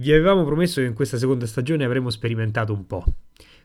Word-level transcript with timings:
Vi 0.00 0.10
avevamo 0.12 0.44
promesso 0.44 0.80
che 0.80 0.86
in 0.86 0.94
questa 0.94 1.18
seconda 1.18 1.44
stagione 1.44 1.84
avremmo 1.84 2.08
sperimentato 2.08 2.72
un 2.72 2.86
po'. 2.86 3.04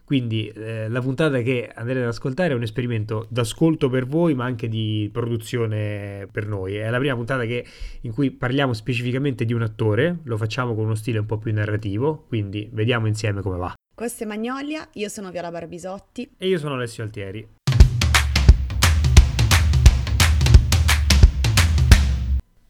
Quindi 0.04 0.50
eh, 0.50 0.90
la 0.90 1.00
puntata 1.00 1.40
che 1.40 1.72
andrete 1.74 2.02
ad 2.02 2.08
ascoltare 2.08 2.52
è 2.52 2.56
un 2.56 2.62
esperimento 2.62 3.26
d'ascolto 3.30 3.90
per 3.90 4.06
voi, 4.06 4.36
ma 4.36 4.44
anche 4.44 4.68
di 4.68 5.10
produzione 5.14 6.28
per 6.30 6.46
noi. 6.46 6.76
È 6.76 6.90
la 6.90 6.98
prima 6.98 7.16
puntata 7.16 7.46
che, 7.46 7.66
in 8.02 8.12
cui 8.12 8.32
parliamo 8.32 8.74
specificamente 8.74 9.46
di 9.46 9.54
un 9.54 9.62
attore, 9.62 10.20
lo 10.24 10.36
facciamo 10.36 10.76
con 10.76 10.84
uno 10.84 10.96
stile 10.96 11.20
un 11.20 11.26
po' 11.26 11.38
più 11.38 11.54
narrativo, 11.54 12.26
quindi 12.28 12.70
vediamo 12.70 13.08
insieme 13.08 13.40
come 13.40 13.56
va. 13.56 13.74
Questo 13.96 14.24
è 14.24 14.28
Magnolia, 14.28 14.86
io 14.96 15.08
sono 15.08 15.32
Viola 15.32 15.52
Barbisotti. 15.52 16.32
E 16.38 16.50
io 16.50 16.58
sono 16.58 16.74
Alessio 16.74 17.04
Altieri. 17.04 17.48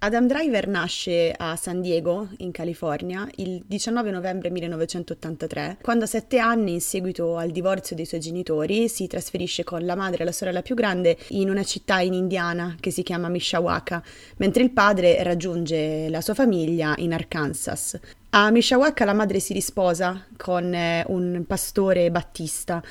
Adam 0.05 0.27
Driver 0.27 0.67
nasce 0.67 1.33
a 1.35 1.55
San 1.55 1.81
Diego, 1.81 2.27
in 2.37 2.51
California, 2.51 3.27
il 3.37 3.63
19 3.65 4.11
novembre 4.11 4.51
1983. 4.51 5.79
Quando 5.81 6.03
a 6.03 6.07
sette 6.07 6.37
anni, 6.37 6.73
in 6.73 6.81
seguito 6.81 7.37
al 7.37 7.49
divorzio 7.49 7.95
dei 7.95 8.05
suoi 8.05 8.19
genitori, 8.19 8.87
si 8.87 9.07
trasferisce 9.07 9.63
con 9.63 9.83
la 9.83 9.95
madre 9.95 10.21
e 10.21 10.25
la 10.25 10.31
sorella 10.31 10.61
più 10.61 10.75
grande 10.75 11.17
in 11.29 11.49
una 11.49 11.63
città 11.63 12.01
in 12.01 12.13
Indiana 12.13 12.75
che 12.79 12.91
si 12.91 13.01
chiama 13.01 13.29
Mishawaka, 13.29 14.03
mentre 14.37 14.61
il 14.61 14.69
padre 14.69 15.23
raggiunge 15.23 16.07
la 16.09 16.21
sua 16.21 16.35
famiglia 16.35 16.93
in 16.97 17.11
Arkansas. 17.11 17.99
A 18.29 18.51
Mishawaka 18.51 19.05
la 19.05 19.13
madre 19.13 19.39
si 19.39 19.53
risposa 19.53 20.23
con 20.37 20.71
eh, 20.71 21.03
un 21.07 21.45
pastore 21.47 22.11
battista 22.11 22.83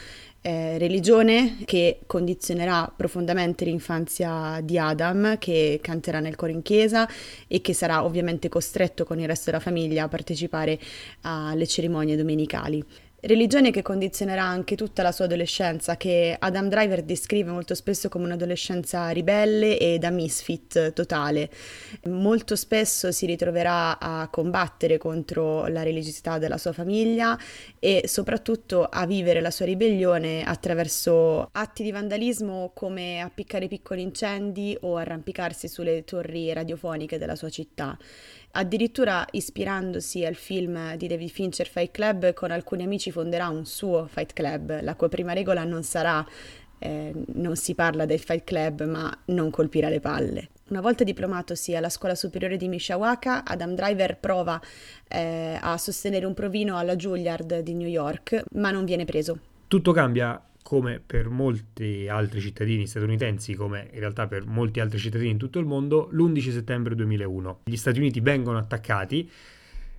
eh, 0.47 0.77
religione 0.77 1.57
che 1.65 2.01
condizionerà 2.05 2.93
profondamente 2.95 3.65
l'infanzia 3.65 4.61
di 4.63 4.79
Adam, 4.79 5.39
che 5.39 5.79
canterà 5.81 6.21
nel 6.21 6.37
coro 6.37 6.53
in 6.53 6.61
chiesa 6.61 7.09
e 7.49 7.63
che 7.63 7.73
sarà 7.73 8.05
ovviamente 8.05 8.51
costretto 8.51 9.05
con 9.05 9.19
il 9.19 9.27
resto 9.27 9.51
della 9.51 9.63
famiglia 9.63 10.05
a 10.05 10.09
partecipare 10.09 10.79
alle 11.23 11.67
cerimonie 11.67 12.15
domenicali 12.15 12.85
religione 13.27 13.71
che 13.71 13.83
condizionerà 13.83 14.43
anche 14.43 14.77
tutta 14.77 15.03
la 15.03 15.13
sua 15.13 15.25
adolescenza, 15.25 15.97
che 15.97 16.37
Adam 16.39 16.69
Driver 16.69 17.03
descrive 17.03 17.51
molto 17.51 17.75
spesso 17.75 18.09
come 18.09 18.25
un'adolescenza 18.25 19.09
ribelle 19.11 19.79
e 19.79 19.99
da 19.99 20.11
misfit 20.11 20.93
totale. 20.93 21.51
Molto 22.05 22.57
spesso 22.57 23.13
si 23.13 23.27
ritroverà 23.27 23.99
a 23.99 24.29
combattere 24.29 24.99
contro 24.99 25.67
la 25.69 25.83
religiosità 25.83 26.39
della 26.39 26.59
sua 26.59 26.73
famiglia 26.73 27.39
e 27.79 28.05
soprattutto 28.07 28.85
a 28.85 29.07
vivere 29.07 29.41
la 29.41 29.51
sua 29.51 29.67
ribellione 29.67 30.45
attraverso 30.45 31.49
atti 31.53 31.83
di 31.83 31.91
vandalismo 31.91 32.73
come 32.75 33.21
appiccare 33.21 33.69
piccoli 33.69 34.03
incendi 34.03 34.77
o 34.83 34.97
arrampicarsi 34.97 35.69
sulle 35.69 36.05
torri 36.05 36.53
radiofoniche 36.53 37.19
della 37.19 37.37
sua 37.37 37.49
città 37.49 37.97
addirittura 38.55 39.27
ispirandosi 39.31 40.25
al 40.25 40.35
film 40.35 40.97
di 40.97 41.07
David 41.07 41.31
Fincher 41.31 41.69
Fight 41.69 41.91
Club, 41.91 42.33
con 42.33 42.51
alcuni 42.51 42.83
amici 42.83 43.11
fonderà 43.11 43.49
un 43.49 43.65
suo 43.67 44.07
Fight 44.07 44.33
Club, 44.33 44.83
la 44.83 44.95
cui 44.95 45.09
prima 45.09 45.33
regola 45.33 45.65
non 45.65 45.83
sarà 45.83 46.27
eh, 46.79 47.13
non 47.35 47.57
si 47.57 47.75
parla 47.75 48.05
del 48.05 48.21
Fight 48.21 48.45
Club, 48.45 48.85
ma 48.85 49.17
non 49.27 49.51
colpire 49.51 49.89
le 49.89 50.01
palle. 50.01 50.49
Una 50.69 50.81
volta 50.81 51.05
diplomatosi 51.05 51.75
alla 51.75 51.89
scuola 51.89 52.15
superiore 52.15 52.57
di 52.57 52.69
Mishawaka, 52.69 53.45
Adam 53.45 53.75
Driver 53.75 54.19
prova 54.19 54.61
eh, 55.09 55.59
a 55.61 55.77
sostenere 55.79 56.27
un 56.27 56.35
provino 56.35 56.77
alla 56.77 56.97
Juilliard 56.97 57.61
di 57.61 57.75
New 57.75 57.89
York, 57.89 58.45
ma 58.53 58.71
non 58.71 58.85
viene 58.85 59.05
preso. 59.05 59.39
Tutto 59.67 59.93
cambia 59.93 60.41
come 60.65 60.99
per 61.05 61.29
molti 61.29 62.09
altri 62.09 62.41
cittadini 62.41 62.87
statunitensi, 62.87 63.55
come 63.55 63.91
in 63.93 64.01
realtà 64.01 64.27
per 64.27 64.47
molti 64.47 64.81
altri 64.81 64.99
cittadini 64.99 65.33
in 65.33 65.37
tutto 65.37 65.59
il 65.59 65.67
mondo, 65.67 66.09
l'11 66.11 66.51
settembre 66.51 66.95
2001. 66.95 67.61
Gli 67.65 67.77
Stati 67.77 67.99
Uniti 67.99 68.21
vengono 68.21 68.57
attaccati, 68.57 69.31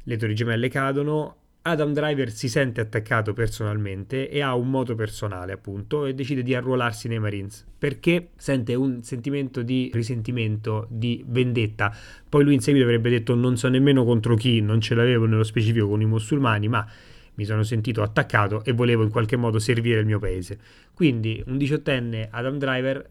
le 0.02 0.18
torri 0.18 0.34
gemelle 0.34 0.68
cadono, 0.68 1.36
Adam 1.62 1.94
Driver 1.94 2.32
si 2.32 2.50
sente 2.50 2.82
attaccato 2.82 3.34
personalmente 3.34 4.28
e 4.28 4.42
ha 4.42 4.56
un 4.56 4.70
moto 4.70 4.96
personale, 4.96 5.54
appunto, 5.54 6.08
e 6.08 6.16
decide 6.16 6.42
di 6.42 6.56
arruolarsi 6.56 7.08
nei 7.08 7.20
Marines 7.20 7.64
perché 7.78 8.30
sente 8.36 8.74
un 8.74 9.04
sentimento 9.04 9.62
di 9.62 9.92
risentimento, 9.94 10.88
di 10.90 11.24
vendetta. 11.28 11.96
Poi 12.28 12.44
lui 12.44 12.56
in 12.56 12.60
seguito 12.60 12.88
avrebbe 12.88 13.12
detto 13.12 13.36
non 13.36 13.56
so 13.56 13.68
nemmeno 13.68 14.04
contro 14.04 14.36
chi, 14.36 14.62
non 14.62 14.82
ce 14.82 14.96
l'avevo 14.96 15.26
nello 15.26 15.44
specifico 15.44 15.88
con 15.88 16.02
i 16.02 16.06
musulmani, 16.06 16.68
ma 16.68 16.88
mi 17.36 17.46
sono 17.46 17.64
sentito 17.64 18.02
attaccato 18.02 18.64
e 18.64 18.72
volevo 18.72 19.04
in 19.04 19.10
qualche 19.10 19.36
modo 19.36 19.60
servire 19.60 20.00
il 20.00 20.06
mio 20.06 20.20
paese. 20.20 20.58
Quindi 20.94 21.42
un 21.48 21.58
diciottenne 21.58 22.30
Adam 22.32 22.58
Driver 22.58 23.10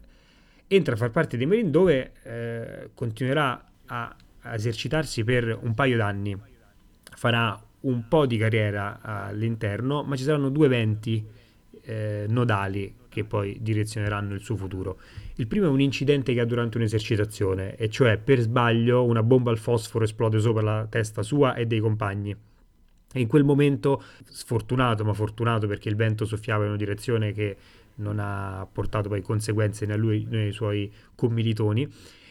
entra 0.67 0.93
a 0.93 0.97
far 0.97 1.11
parte 1.11 1.37
dei 1.37 1.45
Marine 1.45 1.69
dove 1.69 2.11
eh, 2.23 2.89
continuerà 2.93 3.63
a, 3.87 4.15
esercitarsi 4.53 5.23
per 5.23 5.57
un 5.61 5.73
paio 5.73 5.97
d'anni. 5.97 6.37
Farà 7.15 7.59
un 7.81 8.07
po' 8.07 8.25
di 8.25 8.37
carriera 8.37 8.99
all'interno, 9.01 10.03
ma 10.03 10.15
ci 10.15 10.23
saranno 10.23 10.49
due 10.49 10.67
eventi 10.67 11.25
eh, 11.81 12.25
nodali 12.27 12.93
che 13.09 13.23
poi 13.23 13.57
direzioneranno 13.61 14.33
il 14.33 14.41
suo 14.41 14.55
futuro. 14.55 14.99
Il 15.35 15.47
primo 15.47 15.65
è 15.65 15.69
un 15.69 15.81
incidente 15.81 16.33
che 16.33 16.41
ha 16.41 16.45
durante 16.45 16.77
un'esercitazione, 16.77 17.75
e 17.75 17.89
cioè 17.89 18.17
per 18.17 18.39
sbaglio 18.39 19.03
una 19.03 19.23
bomba 19.23 19.51
al 19.51 19.57
fosforo 19.57 20.03
esplode 20.03 20.39
sopra 20.39 20.61
la 20.61 20.87
testa 20.89 21.23
sua 21.23 21.55
e 21.55 21.65
dei 21.65 21.79
compagni 21.79 22.35
e 23.15 23.21
in 23.21 23.27
quel 23.27 23.45
momento, 23.45 24.03
sfortunato, 24.25 25.05
ma 25.05 25.13
fortunato 25.13 25.67
perché 25.67 25.87
il 25.87 25.95
vento 25.95 26.25
soffiava 26.25 26.63
in 26.63 26.71
una 26.71 26.77
direzione 26.77 27.31
che 27.31 27.55
non 27.95 28.19
ha 28.19 28.67
portato 28.69 29.07
poi 29.07 29.21
conseguenze 29.21 29.85
né 29.85 29.93
a 29.93 29.95
lui 29.95 30.27
né 30.29 30.43
ai 30.43 30.51
suoi 30.51 30.91
commilitoni, 31.15 31.89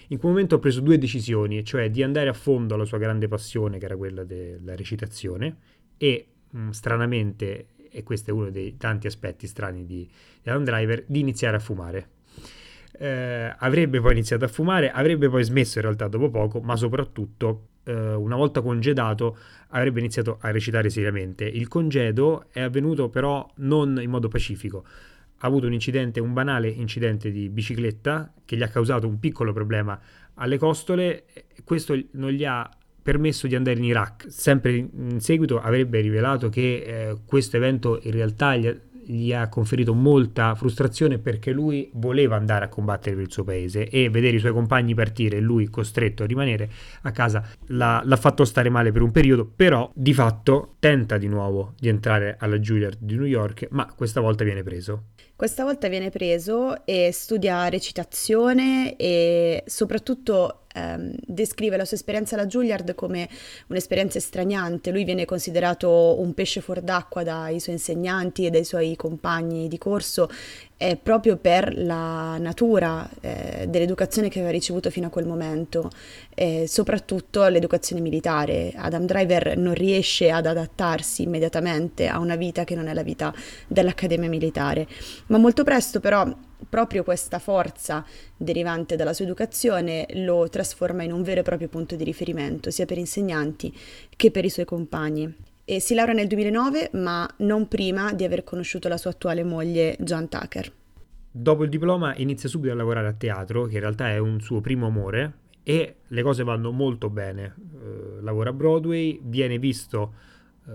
in 0.09 0.19
quel 0.19 0.33
momento 0.33 0.56
ha 0.56 0.59
preso 0.59 0.83
due 0.83 0.99
decisioni, 0.99 1.65
cioè 1.65 1.91
di 1.91 2.03
andare 2.03 2.28
a 2.28 2.34
fondo 2.34 2.75
alla 2.75 2.84
sua 2.84 2.99
grande 2.99 3.28
passione, 3.28 3.78
che 3.78 3.87
era 3.87 3.97
quella 3.97 4.25
della 4.25 4.77
recitazione, 4.77 5.56
e 5.97 6.27
mh, 6.50 6.69
stranamente, 6.69 7.69
e 7.91 8.03
questo 8.03 8.28
è 8.28 8.34
uno 8.34 8.51
dei 8.51 8.77
tanti 8.77 9.06
aspetti 9.06 9.47
strani 9.47 9.87
di, 9.87 10.06
di 10.43 10.51
Adam 10.51 10.65
Driver, 10.65 11.03
di 11.06 11.21
iniziare 11.21 11.56
a 11.56 11.61
fumare. 11.61 12.09
Eh, 12.99 13.55
avrebbe 13.56 14.03
poi 14.03 14.12
iniziato 14.12 14.45
a 14.45 14.49
fumare, 14.49 14.91
avrebbe 14.91 15.31
poi 15.31 15.45
smesso 15.45 15.78
in 15.78 15.84
realtà 15.84 16.09
dopo 16.09 16.28
poco, 16.28 16.61
ma 16.61 16.77
soprattutto 16.77 17.69
una 17.93 18.37
volta 18.37 18.61
congedato, 18.61 19.37
avrebbe 19.69 20.00
iniziato 20.00 20.39
a 20.41 20.50
recitare 20.50 20.91
seriamente. 20.91 21.45
Il 21.45 21.69
congedo 21.69 22.47
è 22.50 22.61
avvenuto 22.61 23.09
però 23.09 23.47
non 23.56 23.99
in 24.00 24.11
modo 24.11 24.28
pacifico. 24.28 24.84
Ha 25.39 25.47
avuto 25.47 25.67
un 25.67 25.72
incidente, 25.72 26.21
un 26.21 26.33
banale 26.33 26.69
incidente 26.69 27.31
di 27.31 27.49
bicicletta 27.49 28.33
che 28.45 28.56
gli 28.56 28.62
ha 28.62 28.69
causato 28.69 29.06
un 29.06 29.19
piccolo 29.19 29.53
problema 29.53 30.00
alle 30.34 30.59
costole. 30.59 31.25
Questo 31.65 31.99
non 32.12 32.31
gli 32.31 32.45
ha 32.45 32.69
permesso 33.03 33.47
di 33.47 33.55
andare 33.55 33.77
in 33.77 33.84
Iraq. 33.84 34.27
Sempre 34.28 34.75
in 34.77 35.21
seguito 35.21 35.61
avrebbe 35.61 36.01
rivelato 36.01 36.49
che 36.49 36.84
eh, 36.87 37.16
questo 37.27 37.59
evento 37.59 38.01
in 38.03 38.12
realtà 38.12 38.56
gli 38.56 38.66
ha 38.66 38.75
gli 39.06 39.32
ha 39.32 39.48
conferito 39.48 39.94
molta 39.94 40.54
frustrazione 40.54 41.19
perché 41.19 41.53
lui 41.53 41.91
voleva 41.94 42.37
andare 42.37 42.65
a 42.65 42.69
combattere 42.69 43.15
per 43.15 43.25
il 43.25 43.32
suo 43.32 43.44
paese 43.44 43.88
e 43.88 44.09
vedere 44.10 44.37
i 44.37 44.41
suoi 44.41 44.53
compagni 44.53 44.94
partire 44.94 45.37
e 45.37 45.41
lui 45.41 45.69
costretto 45.69 46.22
a 46.22 46.26
rimanere 46.26 46.70
a 47.03 47.10
casa 47.10 47.47
l'ha, 47.69 48.03
l'ha 48.04 48.16
fatto 48.16 48.44
stare 48.44 48.69
male 48.69 48.92
per 48.92 49.03
un 49.03 49.10
periodo, 49.10 49.44
però 49.47 49.91
di 49.94 50.15
fatto 50.15 50.76
tenta 50.78 51.19
di 51.19 51.28
nuovo 51.28 51.75
di 51.78 51.88
entrare 51.88 52.37
alla 52.38 52.59
Juilliard 52.59 52.98
di 53.00 53.16
New 53.16 53.25
York, 53.25 53.69
ma 53.70 53.87
questa 53.94 54.20
volta 54.20 54.44
viene 54.44 54.62
preso. 54.62 55.06
Questa 55.36 55.65
volta 55.65 55.88
viene 55.88 56.10
preso 56.10 56.86
e 56.86 57.10
studia 57.12 57.69
recitazione 57.69 58.97
e 58.97 59.65
soprattutto 59.66 60.64
ehm, 60.75 61.15
descrive 61.27 61.77
la 61.77 61.85
sua 61.85 61.97
esperienza 61.97 62.35
alla 62.35 62.47
Juilliard 62.47 62.95
come 62.95 63.29
un'esperienza 63.69 64.19
estraniante. 64.19 64.91
Lui 64.91 65.05
viene 65.05 65.25
considerato 65.25 66.21
un 66.21 66.35
pesce 66.35 66.61
fuor 66.61 66.83
d'acqua 66.83 67.23
dai 67.23 67.61
suoi 67.61 67.77
insegnanti 67.77 68.45
e 68.45 68.51
dai 68.51 68.65
suoi 68.65 68.95
compagni 68.97 69.69
di 69.69 69.79
corso 69.79 70.29
è 70.77 70.97
proprio 70.97 71.37
per 71.37 71.73
la 71.77 72.37
natura 72.37 73.09
eh, 73.21 73.67
dell'educazione 73.69 74.29
che 74.29 74.39
aveva 74.39 74.53
ricevuto 74.53 74.91
fino 74.91 75.07
a 75.07 75.11
quel 75.11 75.27
momento, 75.27 75.91
e 76.34 76.67
soprattutto 76.67 77.47
l'educazione 77.47 78.03
militare. 78.03 78.73
Adam 78.75 79.07
Driver 79.07 79.57
non 79.57 79.73
riesce 79.73 80.31
ad 80.31 80.47
adattarsi 80.47 81.22
immediatamente 81.22 82.09
a 82.09 82.19
una 82.19 82.37
vita 82.37 82.65
che 82.65 82.75
non 82.75 82.89
è 82.89 82.93
la 82.93 83.03
vita 83.03 83.33
dell'accademia 83.69 84.28
militare, 84.28 84.87
ma 85.28 85.39
molto 85.39 85.63
presto 85.65 86.01
però 86.01 86.31
proprio 86.69 87.03
questa 87.03 87.39
forza 87.39 88.05
derivante 88.37 88.97
dalla 88.97 89.13
sua 89.13 89.25
educazione 89.25 90.07
lo 90.15 90.49
trasforma 90.49 91.03
in 91.03 91.13
un 91.13 91.22
vero 91.22 91.41
e 91.41 91.43
proprio 91.45 91.69
punto 91.69 91.97
di 91.97 92.05
riferimento, 92.05 92.71
sia 92.71 92.87
per 92.87 92.99
insegnanti 92.99 93.75
che 94.16 94.31
per 94.31 94.45
i 94.45 94.51
suoi 94.51 94.65
compagni. 94.65 95.33
E 95.65 95.81
si 95.81 95.95
laurea 95.95 96.15
nel 96.15 96.27
2009, 96.27 96.91
ma 96.93 97.28
non 97.39 97.69
prima 97.69 98.13
di 98.13 98.25
aver 98.25 98.45
conosciuto 98.45 98.89
la 98.89 98.99
sua 98.99 99.11
attuale 99.11 99.45
moglie 99.45 99.97
John 99.99 100.28
Tucker. 100.28 100.71
Dopo 101.31 101.65
il 101.65 101.71
diploma 101.71 102.15
inizia 102.16 102.49
subito 102.49 102.72
a 102.72 102.77
lavorare 102.77 103.09
a 103.09 103.13
teatro, 103.13 103.65
che 103.65 103.75
in 103.75 103.81
realtà 103.81 104.10
è 104.10 104.19
un 104.19 104.41
suo 104.41 104.60
primo 104.60 104.87
amore, 104.87 105.33
e 105.63 105.97
le 106.07 106.22
cose 106.22 106.45
vanno 106.45 106.71
molto 106.71 107.09
bene. 107.09 107.55
Uh, 107.57 108.21
lavora 108.21 108.51
a 108.51 108.53
Broadway, 108.53 109.19
viene 109.22 109.59
visto 109.59 110.13
uh, 110.67 110.72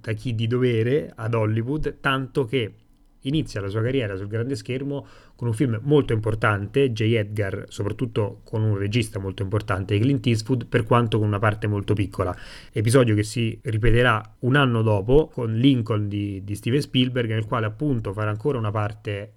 da 0.00 0.12
chi 0.12 0.34
di 0.34 0.48
dovere 0.48 1.12
ad 1.14 1.34
Hollywood, 1.34 2.00
tanto 2.00 2.44
che 2.44 2.74
inizia 3.24 3.60
la 3.60 3.68
sua 3.68 3.82
carriera 3.82 4.16
sul 4.16 4.26
grande 4.26 4.56
schermo 4.56 5.06
con 5.36 5.48
un 5.48 5.54
film 5.54 5.78
molto 5.82 6.12
importante, 6.12 6.92
J. 6.92 7.02
Edgar, 7.02 7.64
soprattutto 7.68 8.40
con 8.44 8.62
un 8.62 8.76
regista 8.76 9.18
molto 9.18 9.42
importante, 9.42 9.98
Clint 9.98 10.26
Eastwood, 10.26 10.66
per 10.66 10.84
quanto 10.84 11.18
con 11.18 11.26
una 11.26 11.38
parte 11.38 11.66
molto 11.66 11.94
piccola. 11.94 12.36
Episodio 12.72 13.14
che 13.14 13.22
si 13.22 13.58
ripeterà 13.62 14.36
un 14.40 14.56
anno 14.56 14.82
dopo 14.82 15.30
con 15.32 15.54
Lincoln 15.54 16.08
di, 16.08 16.42
di 16.44 16.54
Steven 16.54 16.80
Spielberg, 16.80 17.28
nel 17.30 17.46
quale 17.46 17.66
appunto 17.66 18.12
farà 18.12 18.30
ancora 18.30 18.58
una 18.58 18.70
parte 18.70 19.32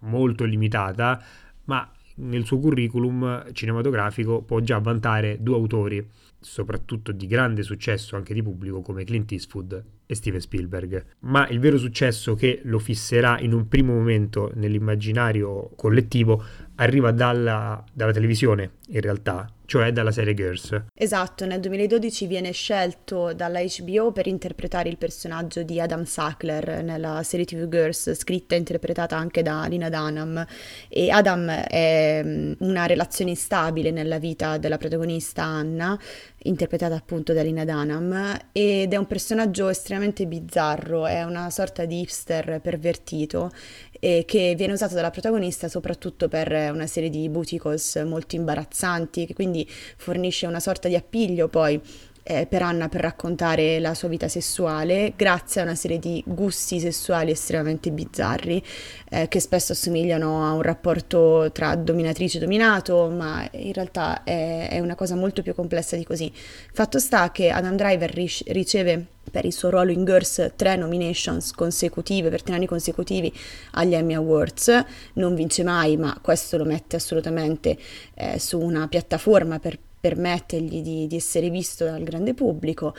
molto 0.00 0.44
limitata, 0.44 1.22
ma 1.64 1.90
nel 2.14 2.44
suo 2.44 2.58
curriculum 2.58 3.52
cinematografico 3.52 4.42
può 4.42 4.60
già 4.60 4.78
vantare 4.78 5.38
due 5.40 5.54
autori, 5.56 6.06
soprattutto 6.38 7.12
di 7.12 7.26
grande 7.26 7.62
successo 7.62 8.16
anche 8.16 8.34
di 8.34 8.42
pubblico 8.42 8.80
come 8.80 9.04
Clint 9.04 9.30
Eastwood 9.32 9.82
e 10.06 10.14
Steven 10.14 10.40
Spielberg. 10.40 11.04
Ma 11.20 11.48
il 11.48 11.60
vero 11.60 11.78
successo 11.78 12.34
che 12.34 12.60
lo 12.64 12.78
fisserà 12.78 13.38
in 13.40 13.52
un 13.52 13.68
primo 13.68 13.94
momento 13.94 14.50
nell'immaginario 14.54 15.70
collettivo 15.76 16.42
arriva 16.76 17.10
dalla, 17.12 17.84
dalla 17.92 18.12
televisione, 18.12 18.72
in 18.88 19.00
realtà, 19.00 19.50
cioè 19.66 19.92
dalla 19.92 20.10
serie 20.10 20.34
Girls. 20.34 20.82
Esatto, 20.94 21.46
nel 21.46 21.60
2012 21.60 22.26
viene 22.26 22.52
scelto 22.52 23.32
dalla 23.32 23.60
HBO 23.60 24.12
per 24.12 24.26
interpretare 24.26 24.88
il 24.88 24.98
personaggio 24.98 25.62
di 25.62 25.80
Adam 25.80 26.04
Sackler 26.04 26.82
nella 26.82 27.22
serie 27.22 27.44
TV 27.44 27.68
Girls, 27.68 28.12
scritta 28.14 28.54
e 28.54 28.58
interpretata 28.58 29.16
anche 29.16 29.42
da 29.42 29.64
Lina 29.66 29.88
Dunham. 29.88 30.44
E 30.88 31.10
Adam 31.10 31.48
è 31.48 32.22
mm, 32.24 32.52
una 32.58 32.86
relazione 32.86 33.30
instabile 33.30 33.90
nella 33.90 34.18
vita 34.18 34.58
della 34.58 34.78
protagonista 34.78 35.42
Anna, 35.42 35.98
interpretata 36.44 36.94
appunto 36.94 37.32
da 37.32 37.42
Lina 37.42 37.64
Dunham, 37.64 38.36
ed 38.52 38.92
è 38.92 38.96
un 38.96 39.06
personaggio 39.06 39.68
estremamente 39.68 40.00
bizzarro, 40.26 41.06
è 41.06 41.22
una 41.22 41.48
sorta 41.50 41.84
di 41.84 42.00
hipster 42.00 42.60
pervertito 42.60 43.50
e 43.98 44.24
che 44.26 44.54
viene 44.56 44.72
usato 44.72 44.94
dalla 44.94 45.10
protagonista 45.10 45.68
soprattutto 45.68 46.28
per 46.28 46.50
una 46.72 46.86
serie 46.86 47.08
di 47.08 47.30
calls 47.60 47.96
molto 48.04 48.36
imbarazzanti, 48.36 49.26
che 49.26 49.34
quindi 49.34 49.68
fornisce 49.96 50.46
una 50.46 50.60
sorta 50.60 50.88
di 50.88 50.96
appiglio 50.96 51.48
poi 51.48 51.80
eh, 52.22 52.46
per 52.46 52.62
Anna 52.62 52.88
per 52.88 53.00
raccontare 53.00 53.80
la 53.80 53.94
sua 53.94 54.08
vita 54.08 54.28
sessuale 54.28 55.12
grazie 55.16 55.60
a 55.60 55.64
una 55.64 55.74
serie 55.74 55.98
di 55.98 56.22
gusti 56.26 56.78
sessuali 56.78 57.32
estremamente 57.32 57.90
bizzarri 57.90 58.62
eh, 59.10 59.28
che 59.28 59.40
spesso 59.40 59.72
assomigliano 59.72 60.46
a 60.46 60.52
un 60.52 60.62
rapporto 60.62 61.50
tra 61.52 61.74
dominatrice 61.74 62.38
e 62.38 62.40
dominato 62.40 63.08
ma 63.08 63.48
in 63.52 63.72
realtà 63.72 64.22
è, 64.22 64.68
è, 64.70 64.80
una 64.80 64.94
cosa 64.94 65.14
molto 65.16 65.42
più 65.42 65.54
complessa 65.54 65.96
di 65.96 66.04
così. 66.04 66.32
Fatto 66.72 66.98
sta 66.98 67.30
che 67.30 67.50
Adam 67.50 67.76
Driver 67.76 68.10
riceve 68.12 69.06
per 69.30 69.44
il 69.44 69.52
suo 69.52 69.70
ruolo 69.70 69.90
in 69.90 70.04
Girls 70.04 70.52
tre 70.56 70.76
nominations 70.76 71.52
consecutive, 71.52 72.28
per 72.28 72.42
tre 72.42 72.54
anni 72.54 72.66
consecutivi 72.66 73.32
agli 73.72 73.94
Emmy 73.94 74.14
Awards, 74.14 74.84
non 75.14 75.34
vince 75.34 75.62
mai, 75.62 75.96
ma 75.96 76.18
questo 76.20 76.56
lo 76.56 76.64
mette 76.64 76.96
assolutamente 76.96 77.76
eh, 78.14 78.38
su 78.38 78.60
una 78.60 78.88
piattaforma 78.88 79.58
per 79.58 79.78
permettergli 80.02 80.82
di, 80.82 81.06
di, 81.06 81.14
essere 81.14 81.48
visto 81.48 81.84
dal 81.84 82.02
grande 82.02 82.34
pubblico 82.34 82.92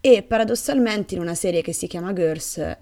e 0.00 0.24
paradossalmente 0.24 1.14
in 1.14 1.20
una 1.20 1.36
serie 1.36 1.62
che 1.62 1.72
si 1.72 1.86
chiama 1.86 2.12
Girls 2.12 2.58
eh, 2.58 2.76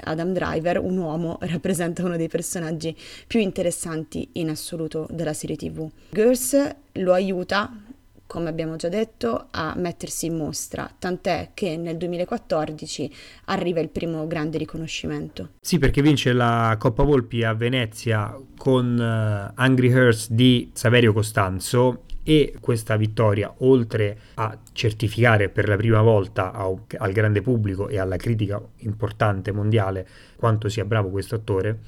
Adam 0.00 0.34
Driver, 0.34 0.78
un 0.78 0.98
uomo, 0.98 1.38
rappresenta 1.48 2.04
uno 2.04 2.18
dei 2.18 2.28
personaggi 2.28 2.94
più 3.26 3.40
interessanti 3.40 4.28
in 4.32 4.50
assoluto 4.50 5.06
della 5.10 5.32
serie 5.32 5.56
tv. 5.56 5.90
Girls 6.10 6.74
lo 6.92 7.14
aiuta 7.14 7.72
come 8.26 8.50
abbiamo 8.50 8.76
già 8.76 8.90
detto, 8.90 9.46
a 9.52 9.72
mettersi 9.74 10.26
in 10.26 10.36
mostra, 10.36 10.88
tant'è 10.98 11.52
che 11.54 11.78
nel 11.78 11.96
2014 11.96 13.10
arriva 13.46 13.80
il 13.80 13.88
primo 13.88 14.26
grande 14.26 14.58
riconoscimento. 14.58 15.52
Sì, 15.62 15.78
perché 15.78 16.02
vince 16.02 16.34
la 16.34 16.76
Coppa 16.78 17.04
Volpi 17.04 17.42
a 17.42 17.54
Venezia 17.54 18.38
con 18.58 18.98
uh, 18.98 19.52
Angry 19.54 19.90
Hearts 19.90 20.30
di 20.30 20.70
Saverio 20.74 21.14
Costanzo 21.14 22.02
e 22.28 22.52
questa 22.60 22.98
vittoria, 22.98 23.54
oltre 23.60 24.18
a 24.34 24.54
certificare 24.72 25.48
per 25.48 25.66
la 25.66 25.76
prima 25.76 26.02
volta 26.02 26.52
a, 26.52 26.70
al 26.98 27.12
grande 27.12 27.40
pubblico 27.40 27.88
e 27.88 27.98
alla 27.98 28.16
critica 28.16 28.60
importante 28.80 29.50
mondiale 29.50 30.06
quanto 30.36 30.68
sia 30.68 30.84
bravo 30.84 31.08
questo 31.08 31.36
attore, 31.36 31.78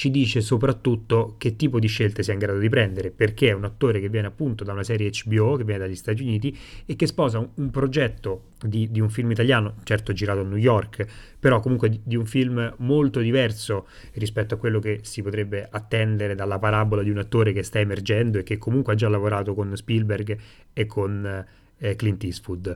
ci 0.00 0.10
dice 0.10 0.40
soprattutto 0.40 1.34
che 1.36 1.56
tipo 1.56 1.78
di 1.78 1.86
scelte 1.86 2.22
sia 2.22 2.32
in 2.32 2.38
grado 2.38 2.58
di 2.58 2.70
prendere, 2.70 3.10
perché 3.10 3.48
è 3.48 3.52
un 3.52 3.64
attore 3.64 4.00
che 4.00 4.08
viene 4.08 4.28
appunto 4.28 4.64
da 4.64 4.72
una 4.72 4.82
serie 4.82 5.10
HBO, 5.10 5.56
che 5.56 5.64
viene 5.64 5.80
dagli 5.80 5.94
Stati 5.94 6.22
Uniti 6.22 6.56
e 6.86 6.96
che 6.96 7.06
sposa 7.06 7.38
un, 7.38 7.50
un 7.56 7.70
progetto 7.70 8.44
di, 8.64 8.90
di, 8.90 8.98
un 8.98 9.10
film 9.10 9.30
italiano, 9.30 9.74
certo 9.82 10.14
girato 10.14 10.40
a 10.40 10.44
New 10.44 10.56
York, 10.56 11.06
però 11.38 11.60
comunque 11.60 11.90
di, 11.90 12.00
di, 12.02 12.16
un 12.16 12.24
film 12.24 12.76
molto 12.78 13.20
diverso 13.20 13.88
rispetto 14.14 14.54
a 14.54 14.56
quello 14.56 14.78
che 14.78 15.00
si 15.02 15.20
potrebbe 15.20 15.68
attendere 15.70 16.34
dalla 16.34 16.58
parabola 16.58 17.02
di 17.02 17.10
un 17.10 17.18
attore 17.18 17.52
che 17.52 17.62
sta 17.62 17.78
emergendo 17.78 18.38
e 18.38 18.42
che 18.42 18.56
comunque 18.56 18.94
ha 18.94 18.96
già 18.96 19.10
lavorato 19.10 19.52
con 19.52 19.76
Spielberg 19.76 20.34
e 20.72 20.86
con 20.86 21.46
eh, 21.76 21.96
Clint 21.96 22.24
Eastwood. 22.24 22.74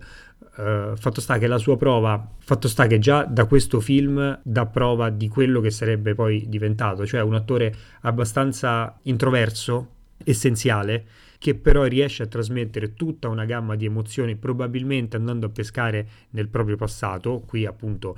Uh, 0.57 0.95
fatto 0.95 1.21
sta 1.21 1.37
che 1.39 1.49
la 1.49 1.59
sua 1.59 1.77
prova, 1.77 2.31
fatto 2.39 2.69
sta 2.69 2.87
che 2.87 3.01
già 3.01 3.25
da 3.25 3.47
questo 3.47 3.81
film 3.81 4.39
dà 4.45 4.67
prova 4.67 5.11
di 5.11 5.27
quello 5.27 5.61
che 5.61 5.71
sarebbe 5.71 6.15
poi 6.15 6.49
diventato, 6.49 7.05
cioè 7.05 7.23
un 7.23 7.35
attore 7.35 7.75
abbastanza 8.03 8.97
introverso, 9.03 9.89
essenziale, 10.23 11.07
che 11.39 11.57
però 11.57 11.85
riesce 11.85 12.23
a 12.23 12.27
trasmettere 12.27 12.95
tutta 12.95 13.29
una 13.29 13.45
gamma 13.47 13.75
di 13.75 13.85
emozioni, 13.85 14.37
probabilmente 14.37 15.17
andando 15.17 15.47
a 15.47 15.51
pescare 15.51 16.09
nel 16.31 16.49
proprio 16.49 16.77
passato, 16.77 17.41
qui 17.41 17.67
appunto 17.67 18.17